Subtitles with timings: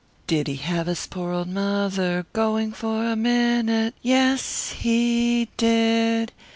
[0.25, 3.93] "Did he have his poor old mother going for a minute?
[4.01, 6.31] Yes, he did.